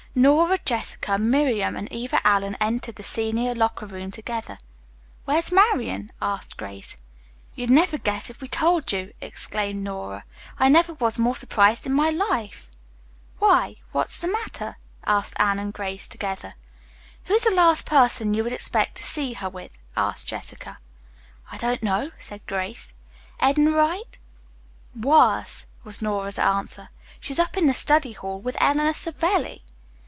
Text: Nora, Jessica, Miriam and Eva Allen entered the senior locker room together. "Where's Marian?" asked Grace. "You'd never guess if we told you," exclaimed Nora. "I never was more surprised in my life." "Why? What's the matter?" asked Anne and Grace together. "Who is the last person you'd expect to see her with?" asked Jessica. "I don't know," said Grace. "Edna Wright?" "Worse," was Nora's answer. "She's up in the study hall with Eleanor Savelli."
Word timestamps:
Nora, 0.13 0.59
Jessica, 0.65 1.17
Miriam 1.17 1.77
and 1.77 1.87
Eva 1.89 2.19
Allen 2.27 2.57
entered 2.59 2.95
the 2.95 3.01
senior 3.01 3.55
locker 3.55 3.85
room 3.85 4.11
together. 4.11 4.57
"Where's 5.23 5.53
Marian?" 5.53 6.09
asked 6.21 6.57
Grace. 6.57 6.97
"You'd 7.55 7.69
never 7.69 7.97
guess 7.97 8.29
if 8.29 8.41
we 8.41 8.49
told 8.49 8.91
you," 8.91 9.13
exclaimed 9.21 9.85
Nora. 9.85 10.25
"I 10.59 10.67
never 10.67 10.95
was 10.95 11.17
more 11.17 11.37
surprised 11.37 11.85
in 11.85 11.93
my 11.93 12.09
life." 12.09 12.69
"Why? 13.39 13.77
What's 13.93 14.17
the 14.19 14.27
matter?" 14.27 14.75
asked 15.05 15.35
Anne 15.39 15.59
and 15.59 15.71
Grace 15.71 16.09
together. 16.09 16.55
"Who 17.27 17.33
is 17.35 17.45
the 17.45 17.51
last 17.51 17.85
person 17.85 18.33
you'd 18.33 18.51
expect 18.51 18.95
to 18.97 19.03
see 19.05 19.31
her 19.35 19.47
with?" 19.49 19.77
asked 19.95 20.27
Jessica. 20.27 20.79
"I 21.53 21.57
don't 21.57 21.81
know," 21.83 22.11
said 22.17 22.45
Grace. 22.47 22.93
"Edna 23.39 23.71
Wright?" 23.71 24.19
"Worse," 24.93 25.65
was 25.85 26.01
Nora's 26.01 26.37
answer. 26.37 26.89
"She's 27.21 27.39
up 27.39 27.55
in 27.55 27.67
the 27.67 27.73
study 27.73 28.11
hall 28.11 28.41
with 28.41 28.57
Eleanor 28.59 28.93
Savelli." 28.93 29.63